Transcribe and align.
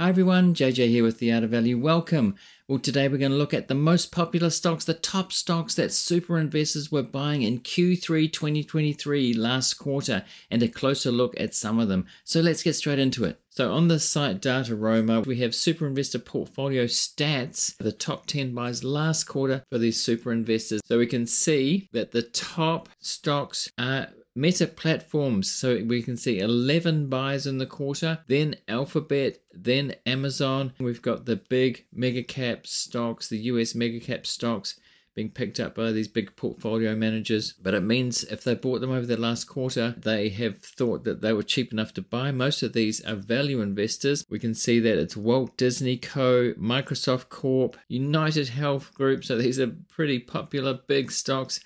Hi 0.00 0.10
everyone, 0.10 0.54
JJ 0.54 0.90
here 0.90 1.02
with 1.02 1.18
The 1.18 1.32
Art 1.32 1.42
of 1.42 1.50
Value. 1.50 1.76
Welcome. 1.76 2.36
Well, 2.68 2.78
today 2.78 3.08
we're 3.08 3.18
going 3.18 3.32
to 3.32 3.36
look 3.36 3.52
at 3.52 3.66
the 3.66 3.74
most 3.74 4.12
popular 4.12 4.48
stocks, 4.48 4.84
the 4.84 4.94
top 4.94 5.32
stocks 5.32 5.74
that 5.74 5.90
super 5.92 6.38
investors 6.38 6.92
were 6.92 7.02
buying 7.02 7.42
in 7.42 7.58
Q3 7.58 8.32
2023 8.32 9.34
last 9.34 9.74
quarter, 9.74 10.24
and 10.52 10.62
a 10.62 10.68
closer 10.68 11.10
look 11.10 11.34
at 11.40 11.52
some 11.52 11.80
of 11.80 11.88
them. 11.88 12.06
So 12.22 12.40
let's 12.40 12.62
get 12.62 12.74
straight 12.74 13.00
into 13.00 13.24
it. 13.24 13.40
So 13.50 13.72
on 13.72 13.88
the 13.88 13.98
site 13.98 14.40
Dataroma, 14.40 15.26
we 15.26 15.40
have 15.40 15.52
super 15.52 15.88
investor 15.88 16.20
portfolio 16.20 16.84
stats, 16.84 17.76
the 17.78 17.90
top 17.90 18.26
10 18.26 18.54
buys 18.54 18.84
last 18.84 19.24
quarter 19.24 19.64
for 19.68 19.78
these 19.78 20.00
super 20.00 20.30
investors. 20.30 20.80
So 20.84 20.98
we 20.98 21.08
can 21.08 21.26
see 21.26 21.88
that 21.92 22.12
the 22.12 22.22
top 22.22 22.88
stocks 23.00 23.68
are 23.76 24.10
Meta 24.34 24.66
platforms. 24.66 25.50
So 25.50 25.82
we 25.84 26.02
can 26.02 26.16
see 26.16 26.38
11 26.38 27.08
buys 27.08 27.46
in 27.46 27.58
the 27.58 27.66
quarter, 27.66 28.20
then 28.26 28.56
Alphabet, 28.68 29.38
then 29.52 29.94
Amazon. 30.06 30.72
We've 30.78 31.02
got 31.02 31.26
the 31.26 31.36
big 31.36 31.86
mega 31.92 32.22
cap 32.22 32.66
stocks, 32.66 33.28
the 33.28 33.38
US 33.38 33.74
mega 33.74 34.00
cap 34.00 34.26
stocks 34.26 34.78
being 35.18 35.28
picked 35.28 35.58
up 35.58 35.74
by 35.74 35.90
these 35.90 36.06
big 36.06 36.36
portfolio 36.36 36.94
managers. 36.94 37.52
But 37.52 37.74
it 37.74 37.80
means 37.80 38.22
if 38.22 38.44
they 38.44 38.54
bought 38.54 38.80
them 38.80 38.92
over 38.92 39.04
the 39.04 39.16
last 39.16 39.46
quarter, 39.46 39.96
they 39.98 40.28
have 40.28 40.58
thought 40.58 41.02
that 41.02 41.22
they 41.22 41.32
were 41.32 41.42
cheap 41.42 41.72
enough 41.72 41.92
to 41.94 42.02
buy. 42.02 42.30
Most 42.30 42.62
of 42.62 42.72
these 42.72 43.04
are 43.04 43.16
value 43.16 43.60
investors. 43.60 44.24
We 44.30 44.38
can 44.38 44.54
see 44.54 44.78
that 44.78 44.96
it's 44.96 45.16
Walt 45.16 45.56
Disney 45.56 45.96
Co., 45.96 46.52
Microsoft 46.52 47.30
Corp., 47.30 47.76
United 47.88 48.50
Health 48.50 48.94
Group. 48.94 49.24
So 49.24 49.36
these 49.36 49.58
are 49.58 49.74
pretty 49.88 50.20
popular 50.20 50.78
big 50.86 51.10
stocks 51.10 51.58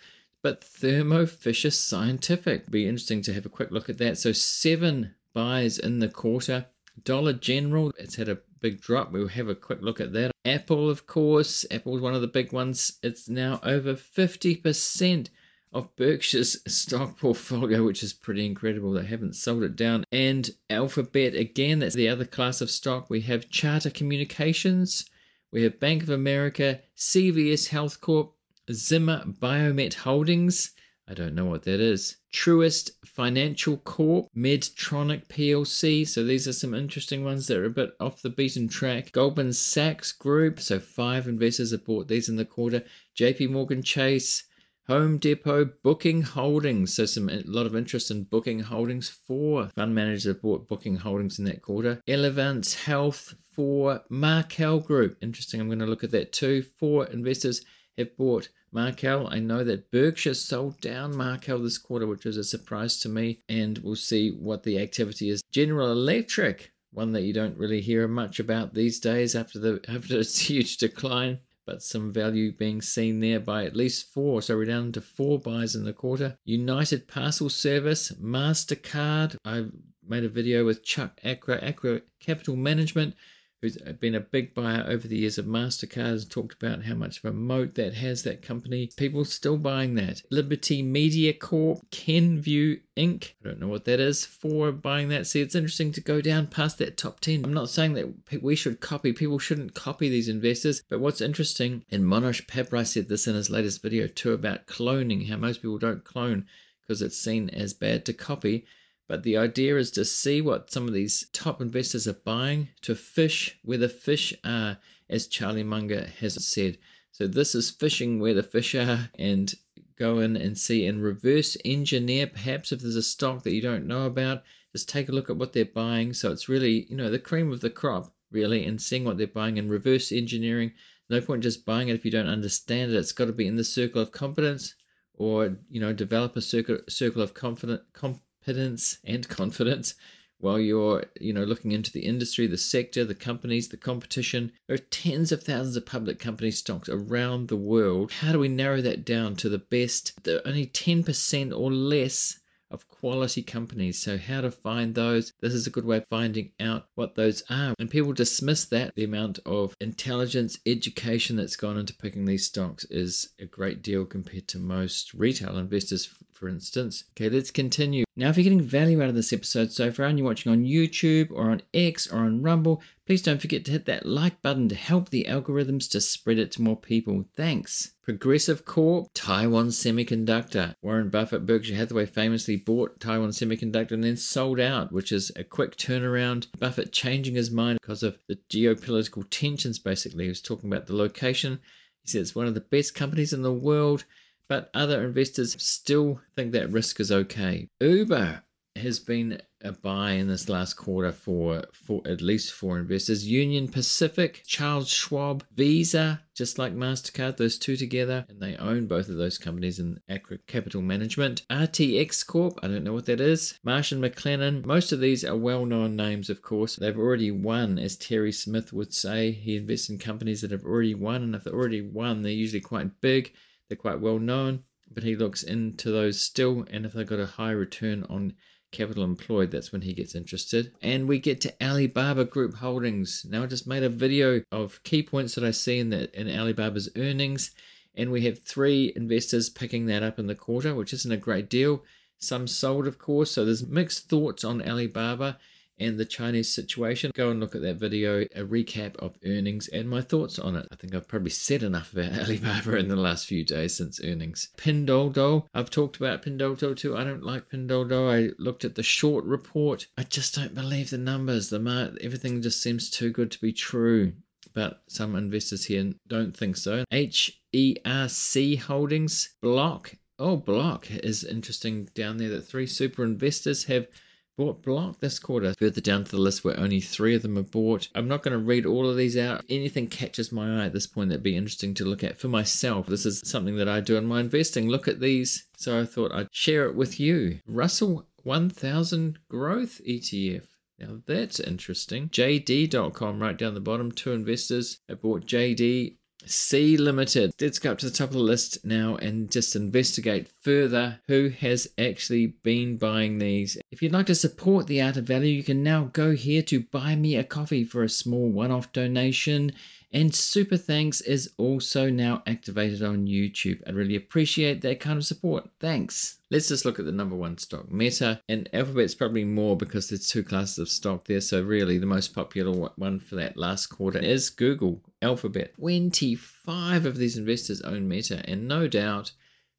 but 0.43 0.63
Thermo 0.63 1.25
Fisher 1.27 1.71
Scientific. 1.71 2.71
Be 2.71 2.87
interesting 2.87 3.23
to 3.23 3.33
have 3.33 3.47
a 3.47 3.51
quick 3.51 3.71
look 3.71 3.89
at 3.89 3.99
that. 3.99 4.19
So 4.19 4.33
seven 4.33 5.15
buys 5.33 5.79
in 5.79 6.01
the 6.01 6.09
quarter. 6.09 6.67
Dollar 7.03 7.33
General, 7.33 7.93
it's 7.99 8.17
had 8.17 8.29
a 8.29 8.39
big 8.61 8.81
drop. 8.81 9.13
We'll 9.13 9.29
have 9.29 9.49
a 9.49 9.55
quick 9.55 9.81
look 9.81 10.01
at 10.01 10.13
that. 10.13 10.33
Apple, 10.45 10.91
of 10.91 11.07
course, 11.07 11.65
Apple's 11.71 12.01
one 12.01 12.15
of 12.15 12.21
the 12.21 12.27
big 12.27 12.53
ones. 12.53 12.99
It's 13.03 13.29
now 13.29 13.61
over 13.63 13.95
50% 13.95 15.29
of 15.73 15.95
Berkshire's 15.97 16.61
stock 16.73 17.19
portfolio, 17.19 17.85
which 17.85 18.03
is 18.03 18.13
pretty 18.13 18.45
incredible. 18.45 18.93
They 18.93 19.07
haven't 19.07 19.37
sold 19.37 19.63
it 19.63 19.77
down. 19.77 20.05
And 20.13 20.51
Alphabet, 20.69 21.35
again, 21.35 21.79
that's 21.79 21.95
the 21.95 22.09
other 22.09 22.27
class 22.27 22.61
of 22.61 22.71
stock. 22.71 23.09
We 23.09 23.23
have 23.23 23.49
Charter 23.49 23.91
Communications, 23.91 25.09
we 25.51 25.63
have 25.63 25.81
Bank 25.81 26.03
of 26.03 26.11
America, 26.11 26.81
CVS 26.97 27.69
Health 27.69 28.01
Corp, 28.01 28.35
Zimmer 28.73 29.25
Biomet 29.27 29.95
Holdings. 29.95 30.73
I 31.09 31.15
don't 31.15 31.35
know 31.35 31.47
what 31.47 31.65
that 31.65 31.81
is. 31.81 32.17
Truist 32.33 32.93
Financial 33.05 33.77
Corp, 33.77 34.29
Medtronic 34.37 35.27
PLC. 35.27 36.07
So 36.07 36.25
these 36.25 36.47
are 36.47 36.53
some 36.53 36.75
interesting 36.75 37.25
ones 37.25 37.47
that 37.49 37.59
are 37.59 37.65
a 37.65 37.71
bit 37.71 37.91
off 38.01 38.23
the 38.23 38.31
beaten 38.31 38.69
track. 38.69 39.13
Goldman 39.13 39.53
Sachs 39.53 40.13
Group. 40.13 40.61
So 40.61 40.79
five 40.79 41.27
investors 41.27 41.73
have 41.73 41.85
bought 41.85 42.09
these 42.09 42.29
in 42.29 42.37
the 42.37 42.45
quarter. 42.45 42.85
JP 43.19 43.51
Morgan 43.51 43.83
Chase, 43.83 44.45
Home 44.87 45.19
Depot, 45.19 45.71
Booking 45.83 46.23
Holdings. 46.23 46.95
So 46.95 47.05
some 47.05 47.29
a 47.29 47.43
lot 47.45 47.67
of 47.67 47.77
interest 47.77 48.11
in 48.11 48.25
Booking 48.25 48.61
Holdings. 48.61 49.09
Four 49.09 49.71
fund 49.75 49.95
managers 49.95 50.25
have 50.25 50.41
bought 50.41 50.69
Booking 50.69 50.97
Holdings 50.97 51.39
in 51.39 51.45
that 51.47 51.63
quarter. 51.63 52.01
Elevance 52.09 52.75
Health 52.75 53.35
for 53.55 54.01
Markel 54.09 54.81
Group. 54.81 55.19
Interesting. 55.21 55.61
I'm 55.61 55.69
going 55.69 55.79
to 55.81 55.87
look 55.87 56.05
at 56.05 56.13
that 56.13 56.33
too. 56.33 56.63
Four 56.63 57.07
investors 57.07 57.63
have 57.99 58.17
bought 58.17 58.49
Markel. 58.73 59.29
I 59.31 59.39
know 59.39 59.63
that 59.65 59.91
Berkshire 59.91 60.35
sold 60.35 60.81
down 60.81 61.17
Markel 61.17 61.59
this 61.59 61.79
quarter, 61.79 62.07
which 62.07 62.25
was 62.25 62.37
a 62.37 62.45
surprise 62.45 62.99
to 63.01 63.09
me, 63.09 63.41
and 63.49 63.79
we'll 63.79 63.97
see 63.97 64.31
what 64.31 64.63
the 64.63 64.79
activity 64.79 65.29
is. 65.29 65.43
General 65.53 65.93
Electric, 65.93 66.73
one 66.93 67.13
that 67.13 67.23
you 67.23 67.33
don't 67.33 67.59
really 67.59 67.81
hear 67.81 68.09
much 68.09 68.39
about 68.41 68.75
these 68.75 68.99
days 69.01 69.35
after 69.35 69.59
the 69.59 69.81
after 69.89 70.19
its 70.19 70.39
huge 70.39 70.79
decline, 70.79 71.39
but 71.67 71.83
some 71.83 72.13
value 72.13 72.53
being 72.53 72.81
seen 72.81 73.21
there 73.21 73.41
by 73.41 73.65
at 73.65 73.77
least 73.77 74.13
four. 74.13 74.43
So 74.43 74.57
we're 74.57 74.65
down 74.65 74.93
to 74.93 75.01
four 75.01 75.39
buys 75.39 75.75
in 75.75 75.85
the 75.85 75.93
quarter. 75.93 76.37
United 76.45 77.09
Parcel 77.09 77.49
Service, 77.49 78.13
Mastercard. 78.13 79.37
I 79.45 79.67
made 80.07 80.25
a 80.25 80.29
video 80.29 80.65
with 80.65 80.85
Chuck 80.85 81.21
Akre, 81.25 81.63
Akre 81.63 82.03
Capital 82.21 82.57
Management 82.57 83.15
who's 83.63 83.77
been 84.01 84.17
a 84.17 84.21
big 84.21 84.55
buyer 84.55 84.85
over 84.89 85.07
the 85.07 85.19
years 85.19 85.39
of 85.39 85.47
MasterCard, 85.47 86.29
talked 86.29 86.61
about 86.61 86.85
how 86.85 86.95
much 86.95 87.19
of 87.19 87.25
a 87.25 87.33
moat 87.33 87.77
that 87.77 87.95
has, 87.95 88.25
that 88.25 88.43
company. 88.43 88.91
People 88.97 89.25
still 89.25 89.57
buying 89.57 89.95
that. 89.95 90.23
Liberty 90.31 90.83
Media 90.83 91.33
Corp, 91.33 91.89
Kenvue 91.91 92.81
Inc. 92.97 93.33
I 93.43 93.49
don't 93.49 93.61
know 93.61 93.69
what 93.69 93.85
that 93.85 94.01
is 94.01 94.27
for 94.27 94.73
buying 94.73 95.09
that. 95.11 95.29
See, 95.29 95.41
it's 95.41 95.55
interesting 95.55 95.93
to 95.93 96.01
go 96.01 96.21
down 96.21 96.49
past 96.49 96.79
that 96.79 96.97
top 96.97 97.21
10. 97.21 97.45
I'm 97.45 97.55
not 97.55 97.71
saying 97.71 97.95
that 97.95 98.43
we 98.43 98.57
should 98.57 98.81
copy, 98.81 99.13
people 99.13 99.39
shouldn't 99.39 99.75
copy 99.75 100.09
these 100.09 100.29
investors, 100.29 100.83
but 100.91 101.01
what's 101.01 101.21
interesting, 101.21 101.85
and 101.91 102.05
Mohnish 102.05 102.47
Pabrai 102.47 102.85
said 102.85 103.09
this 103.09 103.29
in 103.29 103.37
his 103.37 103.49
latest 103.49 103.81
video 103.81 104.09
too 104.09 104.33
about 104.33 104.67
cloning, 104.67 105.29
how 105.29 105.37
most 105.37 105.63
people 105.63 105.79
don't 105.79 106.05
clone 106.05 106.47
because 106.83 107.01
it's 107.01 107.17
seen 107.17 107.49
as 107.51 107.73
bad 107.73 108.05
to 108.05 108.13
copy. 108.13 108.67
But 109.13 109.25
the 109.25 109.37
idea 109.37 109.77
is 109.77 109.91
to 109.91 110.07
see 110.07 110.41
what 110.41 110.73
some 110.73 110.89
of 110.89 110.95
these 110.95 111.27
top 111.35 111.61
investors 111.61 112.09
are 112.09 112.15
buying, 112.15 112.71
to 112.81 112.95
fish 112.95 113.59
where 113.63 113.77
the 113.77 113.91
fish 113.91 114.33
are, 114.43 114.79
as 115.07 115.27
Charlie 115.27 115.63
Munger 115.63 116.07
has 116.21 116.43
said. 116.43 116.79
So 117.11 117.27
this 117.27 117.55
is 117.55 117.69
fishing 117.69 118.21
where 118.21 118.33
the 118.33 118.43
fish 118.43 118.75
are 118.75 119.11
and 119.19 119.55
go 119.99 120.19
in 120.21 120.35
and 120.35 120.57
see 120.57 120.87
and 120.87 121.03
reverse 121.03 121.59
engineer 121.63 122.27
perhaps 122.27 122.73
if 122.73 122.81
there's 122.81 122.97
a 122.97 123.03
stock 123.03 123.43
that 123.43 123.53
you 123.53 123.61
don't 123.61 123.87
know 123.87 124.07
about. 124.07 124.45
Just 124.73 124.89
take 124.89 125.11
a 125.11 125.13
look 125.13 125.29
at 125.29 125.37
what 125.37 125.53
they're 125.53 125.67
buying. 125.67 126.15
So 126.15 126.33
it's 126.33 126.49
really 126.49 126.87
you 126.89 126.97
know 126.97 127.11
the 127.11 127.19
cream 127.19 127.53
of 127.53 127.61
the 127.61 127.69
crop 127.69 128.15
really 128.31 128.65
and 128.65 128.81
seeing 128.81 129.05
what 129.05 129.19
they're 129.19 129.27
buying 129.27 129.59
and 129.59 129.71
reverse 129.71 130.11
engineering. 130.11 130.73
No 131.11 131.21
point 131.21 131.43
just 131.43 131.67
buying 131.67 131.89
it 131.89 131.97
if 131.97 132.07
you 132.07 132.11
don't 132.11 132.29
understand 132.29 132.91
it. 132.91 132.97
It's 132.97 133.13
got 133.13 133.27
to 133.27 133.33
be 133.35 133.47
in 133.47 133.57
the 133.57 133.63
circle 133.63 134.01
of 134.01 134.11
competence 134.11 134.75
or 135.13 135.59
you 135.69 135.83
know 135.83 135.93
develop 135.93 136.35
a 136.35 136.41
circle 136.41 136.79
circle 136.89 137.21
of 137.21 137.35
confident 137.35 137.83
com- 137.93 138.23
competence 138.45 138.99
and 139.05 139.29
confidence 139.29 139.95
while 140.39 140.59
you're 140.59 141.05
you 141.21 141.33
know 141.33 141.45
looking 141.45 141.71
into 141.71 141.93
the 141.93 142.05
industry 142.05 142.47
the 142.47 142.59
sector 142.59 143.05
the 143.05 143.15
companies 143.15 143.69
the 143.69 143.77
competition 143.77 144.51
there 144.67 144.75
are 144.75 144.79
tens 144.79 145.31
of 145.31 145.43
thousands 145.43 145.77
of 145.77 145.87
public 145.87 146.19
company 146.19 146.51
stocks 146.51 146.89
around 146.89 147.49
the 147.49 147.57
world 147.57 148.11
how 148.21 148.33
do 148.33 148.39
we 148.39 148.49
narrow 148.49 148.81
that 148.81 149.05
down 149.05 149.37
to 149.37 149.49
the 149.49 149.59
best 149.59 150.13
the 150.25 150.47
only 150.47 150.67
10% 150.67 151.57
or 151.57 151.71
less 151.71 152.41
of 152.73 152.89
quality 152.89 153.43
companies. 153.43 154.03
So, 154.03 154.17
how 154.17 154.41
to 154.41 154.51
find 154.51 154.95
those? 154.95 155.33
This 155.41 155.53
is 155.53 155.67
a 155.67 155.71
good 155.71 155.85
way 155.85 155.99
of 155.99 156.07
finding 156.07 156.53
out 156.59 156.87
what 156.95 157.15
those 157.15 157.43
are. 157.51 157.75
And 157.79 157.91
people 157.91 158.13
dismiss 158.13 158.65
that. 158.67 158.95
The 158.95 159.05
amount 159.05 159.39
of 159.45 159.77
intelligence, 159.81 160.59
education 160.65 161.37
that's 161.37 161.57
gone 161.57 161.79
into 161.79 161.95
picking 161.95 162.25
these 162.25 162.47
stocks 162.47 162.85
is 162.85 163.29
a 163.39 163.45
great 163.45 163.83
deal 163.83 164.07
compared 164.07 164.49
to 164.49 164.59
most 164.59 165.13
retail 165.13 165.59
investors, 165.59 166.15
for 166.43 166.49
instance. 166.49 167.05
Okay, 167.13 167.29
let's 167.29 167.53
continue. 167.53 168.05
Now, 168.17 168.29
if 168.29 168.37
you're 168.37 168.43
getting 168.43 168.61
value 168.61 169.01
out 169.01 169.09
of 169.09 169.15
this 169.15 169.33
episode 169.33 169.71
so 169.71 169.93
far 169.93 170.07
and 170.07 170.19
you're 170.19 170.27
watching 170.27 170.51
on 170.51 170.65
YouTube 170.65 171.31
or 171.31 171.53
on 171.53 171.63
X 171.73 172.09
or 172.09 172.19
on 172.19 172.43
Rumble, 172.43 172.83
please 173.07 173.23
don't 173.23 173.41
forget 173.41 173.65
to 173.65 173.71
hit 173.71 173.87
that 173.87 174.07
like 174.07 174.43
button 174.43 174.69
to 174.69 174.75
help 174.75 175.11
the 175.11 175.27
algorithms 175.29 175.89
to 175.93 176.01
spread 176.01 176.41
it 176.41 176.51
to 176.53 176.63
more 176.63 176.77
people. 176.77 177.27
Thanks. 177.37 177.93
Progressive 178.03 178.65
Corp, 178.65 179.07
Taiwan 179.15 179.69
Semiconductor. 179.69 180.75
Warren 180.83 181.11
Buffett, 181.11 181.47
Berkshire 181.47 181.77
Hathaway 181.77 182.07
famously 182.07 182.57
bought 182.57 182.99
Taiwan 182.99 183.29
Semiconductor 183.29 183.93
and 183.93 184.03
then 184.03 184.17
sold 184.17 184.59
out, 184.59 184.91
which 184.91 185.13
is 185.13 185.31
a 185.37 185.45
quick 185.45 185.77
turnaround. 185.77 186.49
Buffett 186.59 186.91
changing 186.91 187.37
his 187.37 187.53
mind 187.53 187.79
because 187.81 188.03
of 188.03 188.19
the 188.27 188.41
geopolitical 188.51 189.25
tensions, 189.31 189.79
basically. 189.79 190.25
He 190.25 190.29
was 190.29 190.43
talking 190.43 190.73
about 190.73 190.89
the 190.89 190.97
location. 190.97 191.61
He 192.03 192.09
said 192.09 192.23
it's 192.23 192.35
one 192.35 192.49
of 192.49 192.55
the 192.55 192.61
best 192.61 192.97
companies 192.97 193.33
in 193.33 193.43
the 193.43 193.53
world 193.53 194.07
but 194.49 194.71
other 194.75 195.05
investors 195.05 195.61
still 195.63 196.21
think 196.37 196.53
that 196.53 196.71
risk 196.71 197.01
is 197.01 197.13
okay. 197.13 197.69
Uber 197.81 198.43
has 198.77 198.99
been 198.99 199.41
a 199.61 199.73
buy 199.73 200.13
in 200.13 200.29
this 200.29 200.49
last 200.49 200.75
quarter 200.75 201.13
for, 201.13 201.65
for 201.73 202.03
at 202.07 202.21
least 202.21 202.53
four 202.53 202.79
investors. 202.79 203.29
Union 203.29 203.69
Pacific, 203.69 204.43
Charles 204.47 204.89
Schwab, 204.89 205.45
Visa, 205.55 206.23
just 206.35 206.59
like 206.59 206.75
MasterCard, 206.75 207.37
those 207.37 207.59
two 207.59 207.77
together, 207.77 208.25
and 208.29 208.41
they 208.41 208.57
own 208.57 208.87
both 208.87 209.09
of 209.09 209.17
those 209.17 209.39
companies 209.39 209.79
in 209.79 210.01
Akre 210.11 210.39
Capital 210.47 210.83
Management. 210.83 211.47
RTX 211.49 212.27
Corp, 212.27 212.59
I 212.63 212.69
don't 212.69 212.85
know 212.85 212.95
what 212.95 213.07
that 213.07 213.21
is. 213.21 213.59
Marsh 213.63 213.93
& 213.93 213.95
McLennan, 213.95 214.65
most 214.65 214.91
of 214.91 215.01
these 215.01 215.25
are 215.25 215.37
well 215.37 215.67
known 215.67 215.95
names, 215.95 216.31
of 216.31 216.43
course. 216.43 216.77
They've 216.77 216.99
already 216.99 217.31
won, 217.31 217.79
as 217.79 217.97
Terry 217.97 218.33
Smith 218.33 218.73
would 218.73 218.93
say. 218.93 219.33
He 219.33 219.57
invests 219.57 219.91
in 219.91 219.99
companies 219.99 220.41
that 220.41 220.51
have 220.51 220.65
already 220.65 220.95
won, 220.95 221.23
and 221.23 221.35
if 221.35 221.45
they've 221.45 221.55
already 221.55 221.83
won, 221.83 222.23
they're 222.23 222.33
usually 222.33 222.61
quite 222.61 223.01
big. 223.01 223.33
They're 223.73 223.79
quite 223.79 224.01
well 224.03 224.19
known, 224.19 224.65
but 224.93 225.03
he 225.03 225.17
looks 225.17 225.43
into 225.43 225.91
those 225.91 226.21
still, 226.21 226.67
and 226.71 226.85
if 226.85 226.93
they've 226.93 227.07
got 227.07 227.19
a 227.19 227.25
high 227.25 227.53
return 227.53 228.05
on 228.11 228.35
capital 228.71 229.03
employed, 229.03 229.51
that's 229.51 229.73
when 229.73 229.81
he 229.81 229.95
gets 229.95 230.15
interested. 230.15 230.75
And 230.83 231.09
we 231.09 231.19
get 231.19 231.41
to 231.41 231.55
Alibaba 231.59 232.27
Group 232.27 232.57
Holdings. 232.57 233.25
Now 233.27 233.45
I 233.45 233.47
just 233.47 233.67
made 233.67 233.83
a 233.83 233.89
video 233.89 234.43
of 234.53 234.83
key 234.83 235.03
points 235.03 235.37
that 235.37 235.45
I 235.45 235.53
see 235.53 235.79
in 235.79 235.89
the 235.89 236.15
in 236.15 236.29
Alibaba's 236.29 236.91
earnings, 236.97 237.53
and 237.95 238.13
we 238.13 238.27
have 238.27 238.41
three 238.41 238.93
investors 238.95 239.49
picking 239.49 239.87
that 239.87 240.03
up 240.03 240.19
in 240.19 240.27
the 240.27 240.35
quarter, 240.35 240.75
which 240.75 240.93
isn't 240.93 241.11
a 241.11 241.17
great 241.17 241.49
deal. 241.49 241.83
Some 242.19 242.47
sold, 242.47 242.87
of 242.87 242.99
course, 242.99 243.31
so 243.31 243.47
there's 243.47 243.67
mixed 243.67 244.11
thoughts 244.11 244.45
on 244.45 244.61
Alibaba. 244.61 245.39
And 245.79 245.99
the 245.99 246.05
Chinese 246.05 246.55
situation. 246.55 247.13
Go 247.15 247.31
and 247.31 247.41
look 247.41 247.55
at 247.55 247.63
that 247.63 247.77
video, 247.77 248.21
a 248.35 248.45
recap 248.45 248.97
of 248.97 249.17
earnings 249.25 249.69
and 249.69 249.89
my 249.89 250.01
thoughts 250.01 250.39
on 250.39 250.57
it. 250.57 250.67
I 250.71 250.77
think 250.77 250.95
I've 250.95 251.09
probably 251.09 251.31
said 251.31 251.63
enough 251.63 251.93
about 251.93 252.13
Alibaba 252.19 252.77
in 252.77 252.89
the 252.89 252.97
last 252.97 253.27
few 253.27 253.45
days 253.45 253.77
since 253.77 254.01
earnings. 254.03 254.49
Pinduoduo, 254.57 255.47
I've 255.55 255.71
talked 255.71 255.97
about 255.97 256.23
Pinduoduo 256.23 256.77
too. 256.77 256.97
I 256.97 257.05
don't 257.05 257.25
like 257.25 257.51
Pinduoduo. 257.51 258.31
I 258.31 258.33
looked 258.39 258.65
at 258.65 258.75
the 258.75 258.83
short 258.83 259.25
report. 259.25 259.87
I 259.97 260.05
just 260.05 260.35
don't 260.35 260.55
believe 260.55 260.91
the 260.91 260.99
numbers. 260.99 261.51
The 261.51 261.59
mar- 261.59 261.93
everything 262.01 262.43
just 262.43 262.63
seems 262.63 262.91
too 262.91 263.11
good 263.11 263.31
to 263.33 263.41
be 263.41 263.53
true. 263.53 264.13
But 264.55 264.83
some 264.87 265.17
investors 265.17 265.65
here 265.65 265.93
don't 266.09 266.37
think 266.37 266.57
so. 266.57 266.85
HERC 266.93 268.59
Holdings 268.61 269.35
Block 269.41 269.95
Oh, 270.19 270.37
Block 270.37 270.89
is 270.89 271.25
interesting 271.25 271.89
down 271.95 272.19
there 272.19 272.29
that 272.29 272.43
three 272.43 272.67
super 272.67 273.03
investors 273.03 273.65
have 273.65 273.89
bought 274.37 274.63
Block 274.63 275.01
this 275.01 275.19
quarter. 275.19 275.55
Further 275.59 275.81
down 275.81 276.05
to 276.05 276.11
the 276.11 276.19
list 276.19 276.45
where 276.45 276.59
only 276.59 276.81
three 276.81 277.15
of 277.15 277.23
them 277.23 277.39
are 277.39 277.43
bought. 277.43 277.89
I'm 277.95 278.09
not 278.09 278.23
going 278.23 278.33
to 278.33 278.45
read 278.45 278.67
all 278.67 278.89
of 278.89 278.97
these 278.97 279.17
out. 279.17 279.45
Anything 279.49 279.87
catches 279.87 280.33
my 280.33 280.63
eye 280.63 280.67
at 280.67 280.73
this 280.73 280.87
point 280.87 281.09
that'd 281.11 281.23
be 281.23 281.37
interesting 281.37 281.75
to 281.75 281.85
look 281.85 282.03
at 282.03 282.19
for 282.19 282.29
myself. 282.29 282.87
This 282.87 283.07
is 283.07 283.23
something 283.25 283.57
that 283.57 283.69
I 283.69 283.81
do 283.81 283.97
in 283.97 284.07
my 284.07 284.21
investing. 284.21 284.69
Look 284.69 284.89
at 284.89 285.01
these. 285.01 285.47
So 285.57 285.81
I 285.81 285.85
thought 285.85 286.13
I'd 286.13 286.29
share 286.33 286.67
it 286.67 286.75
with 286.75 286.99
you. 286.99 287.41
Russell 287.47 288.07
1000 288.23 289.19
Growth 289.29 289.81
ETF. 289.87 290.47
Now 290.79 290.99
that's 291.07 291.39
interesting. 291.39 292.09
JD.com 292.09 293.21
right 293.21 293.37
down 293.37 293.55
the 293.55 293.61
bottom. 293.61 293.93
Two 293.93 294.13
investors 294.13 294.81
have 294.89 295.03
bought 295.03 295.27
JD 295.27 295.97
Sea 296.27 296.77
Limited. 296.77 297.33
Let's 297.41 297.59
go 297.59 297.73
up 297.73 297.79
to 297.79 297.87
the 297.87 297.97
top 297.97 298.11
of 298.11 298.15
the 298.15 298.21
list 298.21 298.65
now 298.65 298.97
and 298.97 299.31
just 299.31 299.57
investigate 299.57 300.29
further 300.29 301.01
who 301.07 301.29
has 301.29 301.69
actually 301.79 302.27
been 302.27 302.77
buying 302.77 303.19
these. 303.19 303.59
If 303.71 303.83
you'd 303.83 303.93
like 303.93 304.07
to 304.07 304.15
support 304.15 304.67
the 304.67 304.81
Art 304.81 304.97
of 304.97 305.05
Value, 305.05 305.35
you 305.35 305.45
can 305.45 305.63
now 305.63 305.91
go 305.93 306.13
here 306.13 306.43
to 306.43 306.61
buy 306.61 306.95
me 306.97 307.17
a 307.17 307.25
coffee 307.25 307.65
for 307.65 307.83
a 307.83 307.89
small 307.89 308.29
one 308.29 308.51
off 308.51 308.73
donation. 308.73 309.53
And 309.93 310.15
Super 310.15 310.57
Thanks 310.57 311.03
is 311.03 311.35
also 311.37 311.91
now 311.91 312.23
activated 312.27 312.83
on 312.83 313.07
YouTube. 313.07 313.61
I'd 313.67 313.75
really 313.75 313.95
appreciate 313.95 314.63
that 314.63 314.81
kind 314.81 314.97
of 314.97 315.05
support. 315.05 315.51
Thanks. 315.61 316.19
Let's 316.31 316.49
just 316.49 316.65
look 316.65 316.79
at 316.79 316.87
the 316.87 316.93
number 316.93 317.15
one 317.15 317.37
stock, 317.37 317.71
Meta. 317.71 318.23
And 318.27 318.49
Alphabet's 318.55 318.95
probably 318.95 319.25
more 319.25 319.55
because 319.55 319.91
there's 319.91 320.09
two 320.09 320.25
classes 320.25 320.59
of 320.59 320.71
stock 320.71 321.05
there. 321.05 321.21
So, 321.21 321.43
really, 321.43 321.77
the 321.77 321.85
most 321.85 322.15
popular 322.15 322.71
one 322.77 323.01
for 323.01 323.17
that 323.17 323.37
last 323.37 323.67
quarter 323.67 323.99
is 323.99 324.31
Google, 324.31 324.81
Alphabet. 325.03 325.55
25 325.57 326.87
of 326.87 326.97
these 326.97 327.19
investors 327.19 327.61
own 327.61 327.87
Meta, 327.87 328.23
and 328.25 328.49
no 328.49 328.69
doubt 328.69 329.13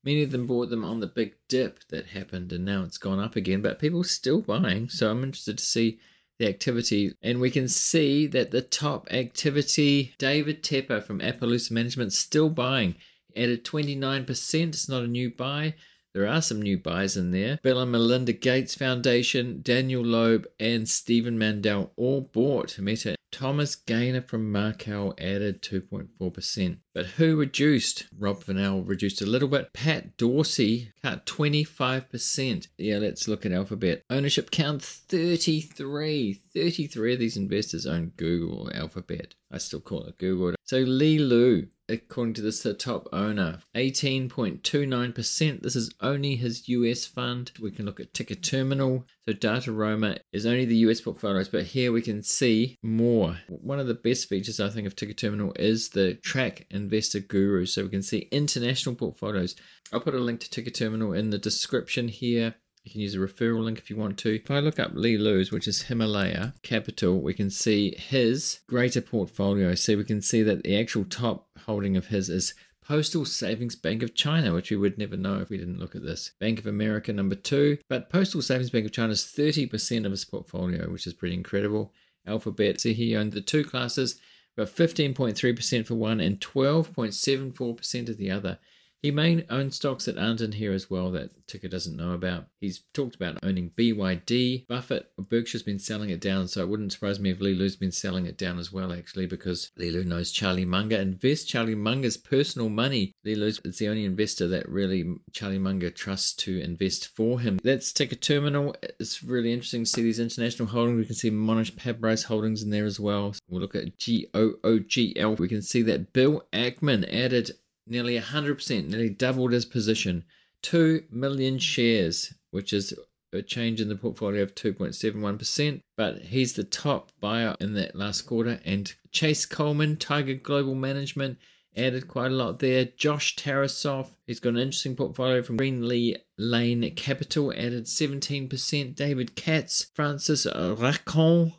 many 0.03 0.23
of 0.23 0.31
them 0.31 0.47
bought 0.47 0.71
them 0.71 0.83
on 0.83 0.99
the 0.99 1.05
big 1.05 1.35
dip 1.47 1.87
that 1.89 2.07
happened, 2.07 2.51
and 2.51 2.65
now 2.65 2.81
it's 2.81 2.97
gone 2.97 3.19
up 3.19 3.35
again. 3.35 3.61
But 3.61 3.77
people 3.77 4.03
still 4.03 4.41
buying. 4.41 4.89
So, 4.89 5.11
I'm 5.11 5.23
interested 5.23 5.59
to 5.59 5.63
see 5.63 5.99
the 6.39 6.47
activity. 6.47 7.13
And 7.21 7.39
we 7.39 7.51
can 7.51 7.67
see 7.67 8.27
that 8.27 8.51
the 8.51 8.61
top 8.61 9.07
activity, 9.11 10.13
David 10.17 10.63
Tepper 10.63 11.03
from 11.03 11.19
Appaloosa 11.19 11.71
Management, 11.71 12.13
still 12.13 12.49
buying. 12.49 12.95
Added 13.35 13.65
29%. 13.65 14.67
It's 14.69 14.89
not 14.89 15.03
a 15.03 15.07
new 15.07 15.31
buy. 15.31 15.75
There 16.13 16.27
are 16.27 16.41
some 16.43 16.61
new 16.61 16.77
buys 16.77 17.17
in 17.17 17.31
there. 17.31 17.59
Bill 17.63 17.81
and 17.81 17.91
Melinda 17.91 18.33
Gates 18.33 18.75
Foundation, 18.75 19.61
Daniel 19.63 20.03
Loeb, 20.03 20.45
and 20.59 20.87
Stephen 20.87 21.39
Mandel 21.39 21.91
all 21.95 22.21
bought 22.21 22.77
Meta. 22.77 23.15
Thomas 23.31 23.75
Gayner 23.75 24.27
from 24.27 24.51
Markel 24.51 25.15
added 25.17 25.63
2.4%. 25.63 26.77
But 26.93 27.07
who 27.07 27.35
reduced? 27.35 28.05
Rob 28.17 28.43
Vinall 28.43 28.87
reduced 28.87 29.21
a 29.21 29.25
little 29.25 29.47
bit. 29.47 29.73
Pat 29.73 30.15
Dorsey 30.17 30.91
cut 31.01 31.25
25%. 31.25 32.67
Yeah, 32.77 32.97
let's 32.97 33.27
look 33.27 33.45
at 33.45 33.51
Alphabet. 33.51 34.03
Ownership 34.09 34.51
count 34.51 34.83
33. 34.83 36.39
33 36.53 37.13
of 37.13 37.19
these 37.19 37.37
investors 37.37 37.87
own 37.87 38.11
Google 38.15 38.67
or 38.67 38.75
Alphabet. 38.75 39.33
I 39.51 39.57
still 39.57 39.81
call 39.81 40.03
it 40.05 40.17
Google. 40.17 40.53
So 40.63 40.77
Li 40.77 41.19
Lu 41.19 41.67
according 41.89 42.33
to 42.33 42.41
this 42.41 42.63
the 42.63 42.73
top 42.73 43.07
owner 43.11 43.59
18.29% 43.75 45.61
this 45.61 45.75
is 45.75 45.93
only 45.99 46.35
his 46.35 46.63
us 46.67 47.05
fund 47.05 47.51
we 47.61 47.71
can 47.71 47.85
look 47.85 47.99
at 47.99 48.13
TIKR 48.13 48.41
Terminal 48.41 49.05
so 49.27 49.33
Dataroma 49.33 50.19
is 50.31 50.45
only 50.45 50.65
the 50.65 50.77
us 50.77 51.01
portfolios 51.01 51.49
but 51.49 51.63
here 51.63 51.91
we 51.91 52.01
can 52.01 52.23
see 52.23 52.77
more 52.81 53.37
one 53.47 53.79
of 53.79 53.87
the 53.87 53.93
best 53.93 54.29
features 54.29 54.59
i 54.59 54.69
think 54.69 54.87
of 54.87 54.95
TIKR 54.95 55.17
Terminal 55.17 55.53
is 55.59 55.89
the 55.89 56.13
track 56.15 56.65
investor 56.83 57.19
guru 57.19 57.65
so 57.65 57.83
we 57.83 57.89
can 57.89 58.03
see 58.03 58.27
international 58.31 58.95
portfolios 58.95 59.55
i'll 59.91 59.99
put 59.99 60.13
a 60.13 60.19
link 60.19 60.39
to 60.39 60.49
TIKR 60.49 60.73
Terminal 60.73 61.13
in 61.13 61.29
the 61.29 61.37
description 61.37 62.07
here 62.07 62.55
you 62.83 62.91
can 62.91 63.01
use 63.01 63.15
a 63.15 63.19
referral 63.19 63.63
link 63.63 63.77
if 63.77 63.89
you 63.89 63.95
want 63.95 64.17
to. 64.19 64.35
If 64.35 64.51
I 64.51 64.59
look 64.59 64.77
up 64.77 64.91
Li 64.93 65.17
Lu's, 65.17 65.53
which 65.53 65.69
is 65.69 65.83
Himalaya 65.83 66.53
Capital, 66.63 67.21
we 67.21 67.33
can 67.33 67.49
see 67.49 67.95
his 67.97 68.59
greater 68.67 68.99
portfolio. 68.99 69.73
So 69.73 69.95
we 69.95 70.03
can 70.03 70.21
see 70.21 70.43
that 70.43 70.63
the 70.63 70.77
actual 70.77 71.05
top 71.05 71.47
holding 71.65 71.95
of 71.95 72.07
his 72.07 72.29
is 72.29 72.53
Postal 72.85 73.23
Savings 73.23 73.77
Bank 73.77 74.03
of 74.03 74.13
China, 74.13 74.53
which 74.53 74.69
we 74.69 74.75
would 74.75 74.97
never 74.97 75.15
know 75.15 75.39
if 75.39 75.49
we 75.49 75.57
didn't 75.57 75.79
look 75.79 75.95
at 75.95 76.03
this. 76.03 76.31
Bank 76.39 76.59
of 76.59 76.67
America, 76.67 77.13
number 77.13 77.35
two. 77.35 77.77
But 77.87 78.09
Postal 78.09 78.41
Savings 78.41 78.69
Bank 78.69 78.85
of 78.85 78.91
China 78.91 79.13
is 79.13 79.23
30% 79.23 80.05
of 80.05 80.11
his 80.11 80.25
portfolio, 80.25 80.89
which 80.89 81.07
is 81.07 81.13
pretty 81.13 81.35
incredible. 81.35 81.93
Alphabet, 82.27 82.81
see 82.81 82.93
he 82.93 83.15
owned 83.15 83.31
the 83.31 83.41
two 83.41 83.63
classes, 83.63 84.19
but 84.55 84.67
15.3% 84.67 85.85
for 85.85 85.95
one 85.95 86.19
and 86.19 86.39
12.74% 86.39 88.09
of 88.09 88.17
the 88.17 88.31
other. 88.31 88.59
He 89.03 89.11
may 89.11 89.45
own 89.49 89.69
stocks 89.71 90.05
that 90.05 90.17
aren't 90.17 90.39
in 90.39 90.53
here 90.53 90.71
as 90.71 90.89
well 90.89 91.11
that 91.11 91.45
TIKR 91.45 91.69
doesn't 91.69 91.97
know 91.97 92.13
about. 92.13 92.45
He's 92.61 92.83
talked 92.93 93.15
about 93.15 93.37
owning 93.43 93.71
BYD. 93.77 94.65
Buffett 94.67 95.11
Berkshire's 95.17 95.61
been 95.61 95.77
selling 95.77 96.09
it 96.09 96.21
down, 96.21 96.47
so 96.47 96.61
it 96.61 96.69
wouldn't 96.69 96.93
surprise 96.93 97.19
me 97.19 97.29
if 97.29 97.41
Li 97.41 97.53
Lu's 97.53 97.75
been 97.75 97.91
selling 97.91 98.25
it 98.25 98.37
down 98.37 98.57
as 98.57 98.71
well, 98.71 98.93
actually, 98.93 99.25
because 99.25 99.71
Li 99.75 99.91
Lu 99.91 100.05
knows 100.05 100.31
Charlie 100.31 100.63
Munger. 100.63 100.95
Invest 100.95 101.49
Charlie 101.49 101.75
Munger's 101.75 102.15
personal 102.15 102.69
money. 102.69 103.11
Li 103.25 103.35
Lu's 103.35 103.59
is 103.65 103.77
the 103.77 103.89
only 103.89 104.05
investor 104.05 104.47
that 104.47 104.69
really 104.69 105.15
Charlie 105.33 105.59
Munger 105.59 105.89
trusts 105.89 106.33
to 106.35 106.61
invest 106.61 107.09
for 107.13 107.41
him. 107.41 107.59
Let's 107.61 107.91
take 107.91 108.13
a 108.13 108.15
terminal. 108.15 108.73
It's 109.01 109.21
really 109.21 109.51
interesting 109.51 109.83
to 109.83 109.89
see 109.89 110.01
these 110.01 110.19
international 110.19 110.69
holdings. 110.69 110.97
We 110.97 111.05
can 111.05 111.15
see 111.15 111.29
Mohnish 111.29 111.75
Pabrai's 111.75 112.23
holdings 112.23 112.63
in 112.63 112.69
there 112.69 112.85
as 112.85 113.01
well. 113.01 113.35
We'll 113.49 113.59
look 113.59 113.75
at 113.75 113.97
GOOGL. 113.97 115.35
We 115.35 115.49
can 115.49 115.61
see 115.61 115.81
that 115.81 116.13
Bill 116.13 116.43
Ackman 116.53 117.05
added 117.13 117.51
nearly 117.87 118.19
100%, 118.19 118.87
nearly 118.87 119.09
doubled 119.09 119.51
his 119.51 119.65
position. 119.65 120.23
2 120.61 121.03
million 121.11 121.59
shares, 121.59 122.33
which 122.51 122.71
is 122.73 122.93
a 123.33 123.41
change 123.41 123.81
in 123.81 123.89
the 123.89 123.95
portfolio 123.95 124.43
of 124.43 124.55
2.71%, 124.55 125.81
but 125.97 126.19
he's 126.19 126.53
the 126.53 126.63
top 126.63 127.11
buyer 127.19 127.55
in 127.59 127.73
that 127.73 127.95
last 127.95 128.21
quarter. 128.21 128.59
And 128.63 128.93
Chase 129.11 129.45
Coleman, 129.45 129.97
Tiger 129.97 130.35
Global 130.35 130.75
Management, 130.75 131.37
added 131.75 132.07
quite 132.07 132.31
a 132.31 132.35
lot 132.35 132.59
there. 132.59 132.85
Josh 132.85 133.35
Tarasoff, 133.35 134.11
he's 134.27 134.39
got 134.39 134.49
an 134.49 134.59
interesting 134.59 134.95
portfolio 134.95 135.41
from 135.41 135.57
Greenlea 135.57 136.17
Lane 136.37 136.93
Capital, 136.95 137.51
added 137.51 137.85
17%. 137.85 138.95
David 138.95 139.35
Katz, 139.35 139.87
Francis 139.95 140.45
Rochon, 140.45 141.53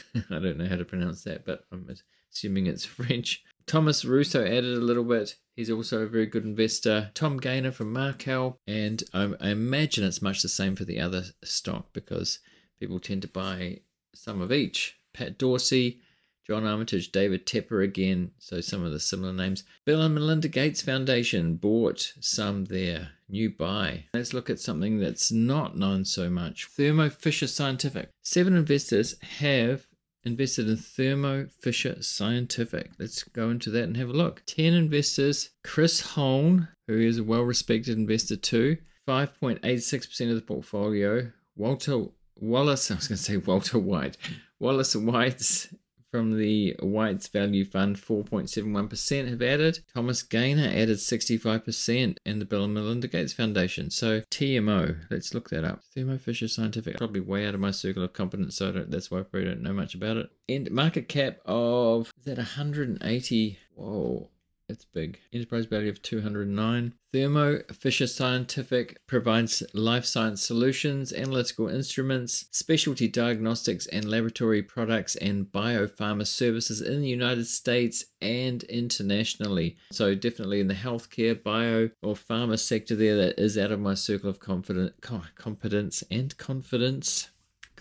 I 0.30 0.38
don't 0.38 0.58
know 0.58 0.66
how 0.66 0.76
to 0.76 0.84
pronounce 0.84 1.24
that, 1.24 1.44
but 1.44 1.64
I'm 1.70 1.88
assuming 2.30 2.66
it's 2.66 2.84
French. 2.84 3.44
Thomas 3.66 4.04
Russo 4.04 4.44
added 4.44 4.76
a 4.76 4.80
little 4.80 5.04
bit. 5.04 5.36
He's 5.56 5.70
also 5.70 6.02
a 6.02 6.06
very 6.06 6.26
good 6.26 6.44
investor. 6.44 7.10
Tom 7.14 7.40
Gayner 7.40 7.72
from 7.72 7.92
Markel. 7.92 8.58
And 8.66 9.02
I, 9.12 9.32
I 9.40 9.48
imagine 9.50 10.04
it's 10.04 10.22
much 10.22 10.42
the 10.42 10.48
same 10.48 10.76
for 10.76 10.84
the 10.84 11.00
other 11.00 11.24
stock 11.44 11.92
because 11.92 12.38
people 12.80 13.00
tend 13.00 13.22
to 13.22 13.28
buy 13.28 13.80
some 14.14 14.40
of 14.40 14.52
each. 14.52 14.96
Pat 15.12 15.38
Dorsey, 15.38 16.00
John 16.46 16.66
Armitage, 16.66 17.12
David 17.12 17.46
Tepper 17.46 17.84
again, 17.84 18.32
so 18.38 18.60
some 18.60 18.82
of 18.84 18.92
the 18.92 18.98
similar 18.98 19.32
names. 19.32 19.62
Bill 19.84 20.02
and 20.02 20.14
Melinda 20.14 20.48
Gates 20.48 20.82
Foundation 20.82 21.56
bought 21.56 22.14
some 22.20 22.64
there. 22.64 23.10
New 23.28 23.50
buy. 23.50 24.04
Let's 24.12 24.34
look 24.34 24.50
at 24.50 24.58
something 24.58 24.98
that's 24.98 25.30
not 25.30 25.76
known 25.76 26.04
so 26.04 26.28
much. 26.28 26.66
Thermo 26.66 27.08
Fisher 27.10 27.46
Scientific. 27.46 28.10
Seven 28.22 28.56
investors 28.56 29.14
have 29.38 29.86
invested 30.24 30.68
in 30.68 30.76
Thermo 30.76 31.46
Fisher 31.46 32.02
Scientific. 32.02 32.90
Let's 32.98 33.22
go 33.24 33.50
into 33.50 33.70
that 33.70 33.84
and 33.84 33.96
have 33.96 34.08
a 34.08 34.12
look. 34.12 34.42
10 34.46 34.74
investors, 34.74 35.50
Chris 35.64 36.00
Holm, 36.00 36.68
who 36.86 36.98
is 36.98 37.18
a 37.18 37.24
well 37.24 37.42
respected 37.42 37.98
investor 37.98 38.36
too, 38.36 38.78
5.86% 39.08 40.28
of 40.30 40.36
the 40.36 40.42
portfolio. 40.42 41.32
Walter 41.56 42.06
Wallace, 42.36 42.90
I 42.90 42.94
was 42.94 43.08
going 43.08 43.16
to 43.16 43.22
say 43.22 43.36
Walter 43.36 43.78
White. 43.78 44.16
Wallace 44.58 44.94
Weitz 44.94 45.74
from 46.12 46.38
the 46.38 46.76
Weitz 46.80 47.28
Value 47.30 47.64
Fund, 47.64 47.96
4.71% 47.96 49.28
have 49.28 49.42
added. 49.42 49.80
Thomas 49.92 50.22
Gayner 50.22 50.68
added 50.68 50.98
65%, 50.98 52.18
and 52.26 52.40
the 52.40 52.44
Bill 52.44 52.64
and 52.64 52.74
Melinda 52.74 53.08
Gates 53.08 53.32
Foundation. 53.32 53.90
So 53.90 54.20
TMO, 54.20 54.98
let's 55.10 55.32
look 55.32 55.48
that 55.50 55.64
up. 55.64 55.80
Thermo 55.94 56.18
Fisher 56.18 56.48
Scientific, 56.48 56.98
probably 56.98 57.20
way 57.20 57.46
out 57.46 57.54
of 57.54 57.60
my 57.60 57.70
circle 57.70 58.04
of 58.04 58.12
competence, 58.12 58.56
so 58.56 58.70
that's 58.70 59.10
why 59.10 59.20
I 59.20 59.22
probably 59.22 59.48
don't 59.48 59.62
know 59.62 59.72
much 59.72 59.94
about 59.94 60.18
it. 60.18 60.30
And 60.48 60.70
market 60.70 61.08
cap 61.08 61.38
of, 61.46 62.12
is 62.18 62.24
that 62.26 62.36
180? 62.36 63.58
Whoa. 63.74 64.28
That's 64.72 64.86
big. 64.86 65.20
Enterprise 65.34 65.66
value 65.66 65.90
of 65.90 66.00
209. 66.00 66.94
Thermo 67.12 67.58
Fisher 67.74 68.06
Scientific 68.06 68.96
provides 69.06 69.62
life 69.74 70.06
science 70.06 70.42
solutions, 70.42 71.12
analytical 71.12 71.68
instruments, 71.68 72.46
specialty 72.52 73.06
diagnostics 73.06 73.86
and 73.88 74.08
laboratory 74.08 74.62
products, 74.62 75.14
and 75.16 75.44
biopharma 75.44 76.26
services 76.26 76.80
in 76.80 77.02
the 77.02 77.08
United 77.08 77.46
States 77.48 78.06
and 78.22 78.62
internationally. 78.62 79.76
So, 79.90 80.14
definitely 80.14 80.60
in 80.60 80.68
the 80.68 80.74
healthcare, 80.74 81.42
bio, 81.42 81.90
or 82.00 82.14
pharma 82.14 82.58
sector, 82.58 82.96
there 82.96 83.16
that 83.16 83.38
is 83.38 83.58
out 83.58 83.72
of 83.72 83.80
my 83.80 83.92
circle 83.92 84.30
of 84.30 84.40
confidence, 84.40 84.94
competence 85.34 86.02
and 86.10 86.34
confidence. 86.38 87.28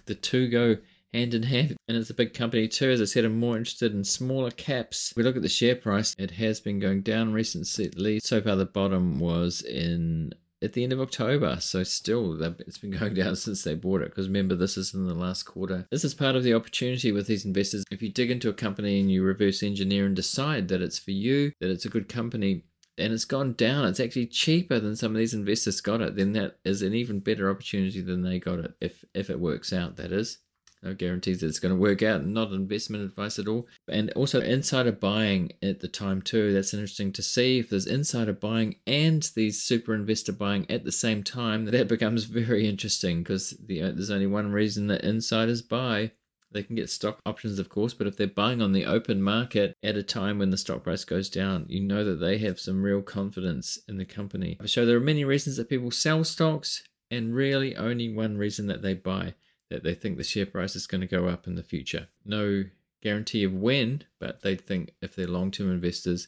The 0.07 0.15
two 0.15 0.49
go 0.49 0.75
hand 1.13 1.33
in 1.33 1.43
hand. 1.43 1.75
And 1.87 1.97
it's 1.97 2.09
a 2.09 2.15
big 2.15 2.33
company 2.33 2.67
too. 2.67 2.89
As 2.89 3.01
I 3.01 3.05
said, 3.05 3.25
I'm 3.25 3.39
more 3.39 3.57
interested 3.57 3.93
in 3.93 4.03
smaller 4.03 4.51
caps. 4.51 5.11
If 5.11 5.17
we 5.17 5.23
look 5.23 5.35
at 5.35 5.41
the 5.41 5.49
share 5.49 5.75
price, 5.75 6.15
it 6.17 6.31
has 6.31 6.59
been 6.59 6.79
going 6.79 7.01
down 7.01 7.33
recently. 7.33 8.19
So 8.19 8.41
far, 8.41 8.55
the 8.55 8.65
bottom 8.65 9.19
was 9.19 9.61
in 9.61 10.33
at 10.63 10.73
the 10.73 10.83
end 10.83 10.93
of 10.93 11.01
October. 11.01 11.57
So 11.59 11.83
still, 11.83 12.41
it's 12.41 12.77
been 12.77 12.91
going 12.91 13.13
down 13.15 13.35
since 13.35 13.63
they 13.63 13.75
bought 13.75 14.01
it. 14.01 14.09
Because 14.09 14.27
remember, 14.27 14.55
this 14.55 14.77
is 14.77 14.93
in 14.93 15.07
the 15.07 15.13
last 15.13 15.43
quarter. 15.43 15.87
This 15.91 16.03
is 16.03 16.13
part 16.13 16.35
of 16.35 16.43
the 16.43 16.53
opportunity 16.53 17.11
with 17.11 17.27
these 17.27 17.45
investors. 17.45 17.83
If 17.91 18.01
you 18.01 18.09
dig 18.09 18.31
into 18.31 18.49
a 18.49 18.53
company 18.53 18.99
and 18.99 19.11
you 19.11 19.23
reverse 19.23 19.63
engineer 19.63 20.05
and 20.05 20.15
decide 20.15 20.67
that 20.69 20.81
it's 20.81 20.99
for 20.99 21.11
you, 21.11 21.51
that 21.59 21.71
it's 21.71 21.85
a 21.85 21.89
good 21.89 22.07
company, 22.07 22.63
and 22.97 23.13
it's 23.13 23.25
gone 23.25 23.53
down. 23.53 23.85
It's 23.85 23.99
actually 23.99 24.27
cheaper 24.27 24.79
than 24.79 24.95
some 24.95 25.13
of 25.13 25.17
these 25.17 25.33
investors 25.33 25.81
got 25.81 26.01
it. 26.01 26.15
Then 26.15 26.33
that 26.33 26.59
is 26.63 26.81
an 26.81 26.93
even 26.93 27.19
better 27.19 27.49
opportunity 27.49 28.01
than 28.01 28.21
they 28.21 28.39
got 28.39 28.59
it 28.59 28.73
if 28.79 29.03
if 29.13 29.29
it 29.29 29.39
works 29.39 29.73
out. 29.73 29.95
That 29.95 30.11
is 30.11 30.37
no 30.83 30.93
guarantees 30.93 31.41
that 31.41 31.47
it's 31.47 31.59
going 31.59 31.73
to 31.73 31.79
work 31.79 32.01
out. 32.01 32.25
Not 32.25 32.51
investment 32.51 33.03
advice 33.03 33.37
at 33.37 33.47
all. 33.47 33.67
And 33.87 34.11
also 34.11 34.41
insider 34.41 34.91
buying 34.91 35.51
at 35.61 35.79
the 35.79 35.87
time 35.87 36.21
too. 36.21 36.53
That's 36.53 36.73
interesting 36.73 37.11
to 37.13 37.21
see. 37.21 37.59
If 37.59 37.69
there's 37.69 37.87
insider 37.87 38.33
buying 38.33 38.75
and 38.87 39.29
these 39.35 39.61
super 39.61 39.93
investor 39.93 40.31
buying 40.31 40.69
at 40.69 40.83
the 40.83 40.91
same 40.91 41.23
time, 41.23 41.65
that 41.71 41.87
becomes 41.87 42.25
very 42.25 42.67
interesting 42.67 43.23
because 43.23 43.51
the, 43.63 43.81
uh, 43.81 43.91
there's 43.91 44.11
only 44.11 44.27
one 44.27 44.51
reason 44.51 44.87
that 44.87 45.03
insiders 45.03 45.61
buy. 45.61 46.11
They 46.53 46.63
can 46.63 46.75
get 46.75 46.89
stock 46.89 47.19
options, 47.25 47.59
of 47.59 47.69
course, 47.69 47.93
but 47.93 48.07
if 48.07 48.17
they're 48.17 48.27
buying 48.27 48.61
on 48.61 48.73
the 48.73 48.85
open 48.85 49.21
market 49.21 49.73
at 49.81 49.95
a 49.95 50.03
time 50.03 50.39
when 50.39 50.49
the 50.49 50.57
stock 50.57 50.83
price 50.83 51.05
goes 51.05 51.29
down, 51.29 51.65
you 51.69 51.79
know 51.79 52.03
that 52.03 52.19
they 52.19 52.39
have 52.39 52.59
some 52.59 52.83
real 52.83 53.01
confidence 53.01 53.79
in 53.87 53.97
the 53.97 54.03
company. 54.03 54.57
So 54.65 54.85
there 54.85 54.97
are 54.97 55.01
many 55.01 55.23
reasons 55.23 55.55
that 55.55 55.69
people 55.69 55.91
sell 55.91 56.25
stocks, 56.25 56.83
and 57.09 57.33
really 57.33 57.73
only 57.77 58.13
one 58.13 58.37
reason 58.37 58.67
that 58.67 58.81
they 58.81 58.93
buy 58.93 59.33
that 59.71 59.83
they 59.83 59.95
think 59.95 60.17
the 60.17 60.23
share 60.23 60.45
price 60.45 60.75
is 60.75 60.85
going 60.85 61.01
to 61.01 61.07
go 61.07 61.27
up 61.27 61.47
in 61.47 61.55
the 61.55 61.63
future. 61.63 62.07
No 62.23 62.65
guarantee 63.01 63.43
of 63.43 63.53
when, 63.53 64.03
but 64.19 64.43
they 64.43 64.55
think 64.55 64.93
if 65.01 65.15
they're 65.15 65.25
long 65.25 65.49
term 65.49 65.71
investors, 65.71 66.27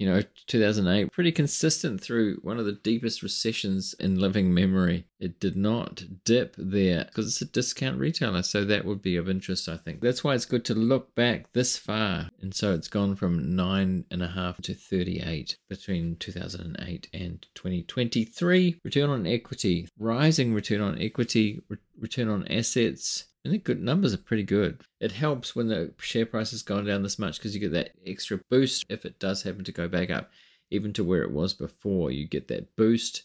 you 0.00 0.06
know, 0.06 0.22
2008, 0.46 1.12
pretty 1.12 1.30
consistent 1.30 2.00
through 2.00 2.36
one 2.36 2.58
of 2.58 2.64
the 2.64 2.72
deepest 2.72 3.22
recessions 3.22 3.94
in 4.00 4.18
living 4.18 4.54
memory. 4.54 5.04
It 5.18 5.38
did 5.38 5.56
not 5.56 6.02
dip 6.24 6.56
there 6.56 7.04
because 7.04 7.26
it's 7.26 7.42
a 7.42 7.44
discount 7.44 7.98
retailer. 7.98 8.42
So 8.42 8.64
that 8.64 8.86
would 8.86 9.02
be 9.02 9.16
of 9.16 9.28
interest, 9.28 9.68
I 9.68 9.76
think. 9.76 10.00
That's 10.00 10.24
why 10.24 10.34
it's 10.34 10.46
good 10.46 10.64
to 10.64 10.74
look 10.74 11.14
back 11.14 11.52
this 11.52 11.76
far. 11.76 12.30
And 12.40 12.54
so 12.54 12.72
it's 12.72 12.88
gone 12.88 13.14
from 13.14 13.54
nine 13.54 14.06
and 14.10 14.22
a 14.22 14.28
half 14.28 14.62
to 14.62 14.72
38 14.72 15.58
between 15.68 16.16
2008 16.16 17.08
and 17.12 17.46
2023. 17.54 18.80
Return 18.82 19.10
on 19.10 19.26
equity, 19.26 19.86
rising 19.98 20.54
return 20.54 20.80
on 20.80 20.98
equity, 20.98 21.60
re- 21.68 21.76
return 21.98 22.30
on 22.30 22.48
assets. 22.48 23.26
And 23.44 23.52
think 23.52 23.64
good 23.64 23.82
numbers 23.82 24.12
are 24.12 24.18
pretty 24.18 24.42
good. 24.42 24.82
It 25.00 25.12
helps 25.12 25.56
when 25.56 25.68
the 25.68 25.94
share 25.98 26.26
price 26.26 26.50
has 26.50 26.62
gone 26.62 26.84
down 26.84 27.02
this 27.02 27.18
much 27.18 27.38
because 27.38 27.54
you 27.54 27.60
get 27.60 27.72
that 27.72 27.92
extra 28.06 28.38
boost 28.50 28.84
if 28.90 29.06
it 29.06 29.18
does 29.18 29.42
happen 29.42 29.64
to 29.64 29.72
go 29.72 29.88
back 29.88 30.10
up, 30.10 30.30
even 30.70 30.92
to 30.94 31.04
where 31.04 31.22
it 31.22 31.30
was 31.30 31.54
before. 31.54 32.10
You 32.10 32.28
get 32.28 32.48
that 32.48 32.76
boost. 32.76 33.22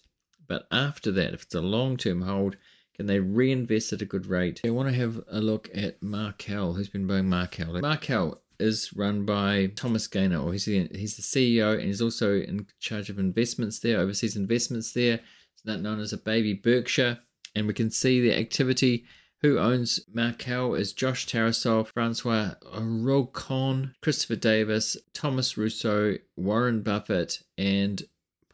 But 0.48 0.68
after 0.72 1.12
that, 1.12 1.34
if 1.34 1.44
it's 1.44 1.56
a 1.56 1.62
long 1.62 1.98
term 1.98 2.22
hold, 2.22 2.56
can 2.96 3.08
they 3.08 3.20
reinvest 3.20 3.92
at 3.92 4.02
a 4.02 4.06
good 4.06 4.26
rate? 4.26 4.62
I 4.64 4.70
want 4.70 4.88
to 4.88 4.96
have 4.96 5.22
a 5.30 5.42
look 5.42 5.70
at 5.74 6.02
Markel, 6.02 6.74
who's 6.74 6.88
been 6.88 7.08
buying 7.08 7.28
Markel. 7.28 7.80
Markel 7.82 8.42
is 8.58 8.94
run 8.96 9.26
by 9.26 9.68
Thomas 9.76 10.08
Gayner, 10.08 10.42
or 10.42 10.54
he's 10.54 10.64
the, 10.64 10.88
he's 10.94 11.18
the 11.18 11.22
CEO, 11.22 11.74
and 11.74 11.84
he's 11.84 12.02
also 12.02 12.40
in 12.40 12.68
charge 12.80 13.10
of 13.10 13.20
investments 13.20 13.80
there, 13.80 14.00
overseas 14.00 14.38
investments 14.38 14.94
there. 14.94 15.20
It's 15.54 15.66
not 15.66 15.82
known 15.82 16.00
as 16.00 16.14
a 16.14 16.18
baby 16.18 16.54
Berkshire, 16.54 17.20
and 17.54 17.68
we 17.68 17.74
can 17.74 17.92
see 17.92 18.22
the 18.22 18.38
activity 18.38 19.06
who 19.46 19.60
owns 19.60 20.00
Markel 20.12 20.74
is 20.74 20.92
Josh 20.92 21.28
Tarasoff, 21.28 21.90
Francois 21.94 22.56
Rochon, 22.74 23.94
Christopher 24.02 24.38
Davis, 24.38 24.98
Thomas 25.14 25.56
Russo, 25.56 26.16
Warren 26.36 26.82
Buffett, 26.82 27.44
and 27.56 28.02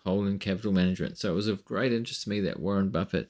Polen 0.04 0.38
Capital 0.38 0.74
Management. 0.74 1.18
So 1.18 1.32
it 1.32 1.36
was 1.36 1.48
of 1.48 1.64
great 1.64 1.94
interest 1.94 2.24
to 2.24 2.30
me 2.30 2.42
that 2.42 2.60
Warren 2.60 2.90
Buffett, 2.90 3.30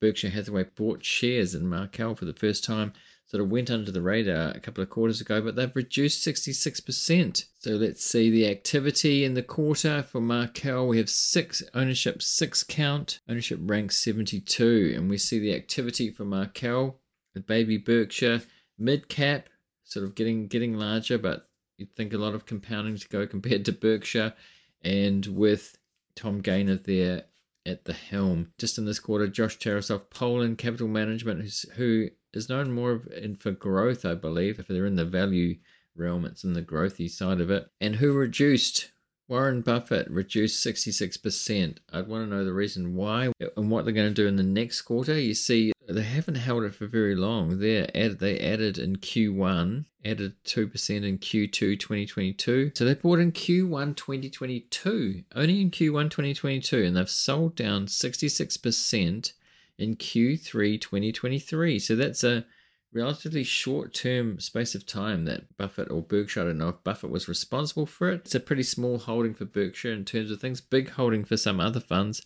Berkshire 0.00 0.30
Hathaway 0.30 0.66
bought 0.76 1.04
shares 1.04 1.52
in 1.52 1.66
Markel 1.66 2.14
for 2.14 2.26
the 2.26 2.32
first 2.32 2.62
time. 2.62 2.92
Sort 3.26 3.42
of 3.42 3.50
went 3.50 3.72
under 3.72 3.90
the 3.90 4.02
radar 4.02 4.52
a 4.52 4.60
couple 4.60 4.82
of 4.82 4.90
quarters 4.90 5.20
ago, 5.20 5.40
but 5.40 5.56
they've 5.56 5.74
reduced 5.74 6.24
66%. 6.24 7.44
So 7.58 7.70
let's 7.72 8.04
see 8.04 8.30
the 8.30 8.48
activity 8.48 9.24
in 9.24 9.34
the 9.34 9.42
quarter 9.42 10.04
for 10.04 10.20
Markel. 10.20 10.86
We 10.86 10.98
have 10.98 11.10
six 11.10 11.60
ownership, 11.74 12.22
six 12.22 12.62
count, 12.62 13.18
ownership 13.28 13.58
rank 13.62 13.90
72, 13.90 14.94
and 14.96 15.10
we 15.10 15.18
see 15.18 15.40
the 15.40 15.54
activity 15.56 16.10
for 16.10 16.24
Markel 16.24 16.99
with 17.34 17.46
Baby 17.46 17.78
Berkshire, 17.78 18.42
mid 18.78 19.08
cap, 19.08 19.48
sort 19.84 20.04
of 20.04 20.14
getting 20.14 20.46
getting 20.46 20.74
larger, 20.74 21.18
but 21.18 21.48
you'd 21.76 21.94
think 21.94 22.12
a 22.12 22.18
lot 22.18 22.34
of 22.34 22.46
compounding 22.46 22.96
to 22.96 23.08
go 23.08 23.26
compared 23.28 23.64
to 23.66 23.72
Berkshire, 23.72 24.34
and 24.82 25.26
with 25.26 25.78
Tom 26.14 26.42
Gayner 26.42 26.82
there 26.82 27.24
at 27.66 27.84
the 27.84 27.92
helm. 27.92 28.52
Just 28.58 28.78
in 28.78 28.84
this 28.84 28.98
quarter, 28.98 29.26
Josh 29.28 29.58
Tarasoff, 29.58 30.10
Polen 30.10 30.56
Capital 30.56 30.88
Management, 30.88 31.42
who's, 31.42 31.66
who 31.76 32.08
is 32.32 32.48
known 32.48 32.72
more 32.72 33.02
for 33.38 33.50
growth, 33.50 34.04
I 34.04 34.14
believe. 34.14 34.58
If 34.58 34.68
they're 34.68 34.86
in 34.86 34.96
the 34.96 35.04
value 35.04 35.58
realm, 35.94 36.24
it's 36.24 36.44
in 36.44 36.54
the 36.54 36.62
growthy 36.62 37.10
side 37.10 37.40
of 37.40 37.50
it. 37.50 37.68
And 37.80 37.96
who 37.96 38.12
reduced 38.12 38.90
Warren 39.28 39.60
Buffett 39.60 40.10
reduced 40.10 40.66
66%. 40.66 41.78
I'd 41.92 42.08
want 42.08 42.24
to 42.24 42.36
know 42.36 42.44
the 42.44 42.52
reason 42.52 42.96
why 42.96 43.32
and 43.56 43.70
what 43.70 43.84
they're 43.84 43.94
going 43.94 44.08
to 44.08 44.14
do 44.14 44.26
in 44.26 44.34
the 44.34 44.42
next 44.42 44.82
quarter. 44.82 45.18
You 45.18 45.34
see, 45.34 45.72
they 45.92 46.02
haven't 46.02 46.36
held 46.36 46.64
it 46.64 46.74
for 46.74 46.86
very 46.86 47.14
long. 47.14 47.58
They 47.58 47.86
added, 47.94 48.18
they 48.18 48.38
added 48.38 48.78
in 48.78 48.96
Q1, 48.96 49.84
added 50.04 50.34
2% 50.44 51.04
in 51.04 51.18
Q2 51.18 51.52
2022. 51.52 52.72
So 52.74 52.84
they 52.84 52.94
bought 52.94 53.18
in 53.18 53.32
Q1 53.32 53.96
2022, 53.96 55.24
only 55.34 55.60
in 55.60 55.70
Q1 55.70 56.10
2022, 56.10 56.84
and 56.84 56.96
they've 56.96 57.08
sold 57.08 57.56
down 57.56 57.86
66% 57.86 59.32
in 59.78 59.96
Q3 59.96 60.80
2023. 60.80 61.78
So 61.78 61.96
that's 61.96 62.24
a 62.24 62.44
relatively 62.92 63.44
short 63.44 63.94
term 63.94 64.40
space 64.40 64.74
of 64.74 64.86
time 64.86 65.24
that 65.24 65.56
Buffett 65.56 65.90
or 65.90 66.02
Berkshire, 66.02 66.42
I 66.42 66.44
don't 66.44 66.58
know 66.58 66.68
if 66.68 66.84
Buffett 66.84 67.10
was 67.10 67.28
responsible 67.28 67.86
for 67.86 68.10
it. 68.10 68.22
It's 68.26 68.34
a 68.34 68.40
pretty 68.40 68.64
small 68.64 68.98
holding 68.98 69.34
for 69.34 69.44
Berkshire 69.44 69.92
in 69.92 70.04
terms 70.04 70.30
of 70.30 70.40
things, 70.40 70.60
big 70.60 70.90
holding 70.90 71.24
for 71.24 71.36
some 71.36 71.60
other 71.60 71.80
funds, 71.80 72.22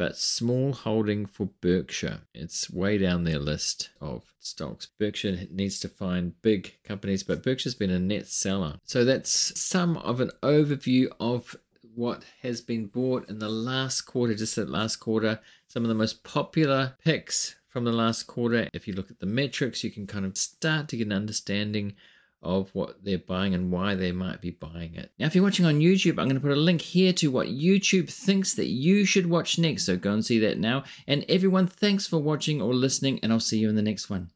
but 0.00 0.16
small 0.16 0.72
holding 0.72 1.26
for 1.26 1.50
Berkshire. 1.60 2.22
It's 2.32 2.70
way 2.70 2.96
down 2.96 3.24
their 3.24 3.38
list 3.38 3.90
of 4.00 4.32
stocks. 4.38 4.88
Berkshire 4.98 5.46
needs 5.50 5.78
to 5.80 5.90
find 5.90 6.40
big 6.40 6.78
companies, 6.84 7.22
but 7.22 7.42
Berkshire's 7.42 7.74
been 7.74 7.90
a 7.90 7.98
net 7.98 8.26
seller. 8.26 8.76
So 8.84 9.04
that's 9.04 9.60
some 9.60 9.98
of 9.98 10.22
an 10.22 10.30
overview 10.42 11.08
of 11.20 11.54
what 11.94 12.24
has 12.40 12.62
been 12.62 12.86
bought 12.86 13.28
in 13.28 13.40
the 13.40 13.50
last 13.50 14.00
quarter, 14.06 14.34
just 14.34 14.56
that 14.56 14.70
last 14.70 14.96
quarter, 14.96 15.38
some 15.68 15.82
of 15.82 15.90
the 15.90 15.94
most 15.94 16.24
popular 16.24 16.96
picks 17.04 17.56
from 17.68 17.84
the 17.84 17.92
last 17.92 18.22
quarter. 18.26 18.70
If 18.72 18.88
you 18.88 18.94
look 18.94 19.10
at 19.10 19.20
the 19.20 19.26
metrics, 19.26 19.84
you 19.84 19.90
can 19.90 20.06
kind 20.06 20.24
of 20.24 20.38
start 20.38 20.88
to 20.88 20.96
get 20.96 21.08
an 21.08 21.12
understanding 21.12 21.94
of 22.42 22.70
what 22.74 23.04
they're 23.04 23.18
buying 23.18 23.54
and 23.54 23.70
why 23.70 23.94
they 23.94 24.12
might 24.12 24.40
be 24.40 24.50
buying 24.50 24.94
it. 24.94 25.12
Now, 25.18 25.26
if 25.26 25.34
you're 25.34 25.44
watching 25.44 25.66
on 25.66 25.80
YouTube, 25.80 26.18
I'm 26.18 26.28
going 26.28 26.34
to 26.34 26.40
put 26.40 26.52
a 26.52 26.56
link 26.56 26.80
here 26.80 27.12
to 27.14 27.30
what 27.30 27.48
YouTube 27.48 28.10
thinks 28.10 28.54
that 28.54 28.68
you 28.68 29.04
should 29.04 29.28
watch 29.28 29.58
next. 29.58 29.84
So 29.84 29.96
go 29.96 30.12
and 30.12 30.24
see 30.24 30.38
that 30.40 30.58
now. 30.58 30.84
And 31.06 31.24
everyone, 31.28 31.66
thanks 31.66 32.06
for 32.06 32.18
watching 32.18 32.62
or 32.62 32.74
listening, 32.74 33.20
and 33.22 33.32
I'll 33.32 33.40
see 33.40 33.58
you 33.58 33.68
in 33.68 33.76
the 33.76 33.82
next 33.82 34.08
one. 34.08 34.28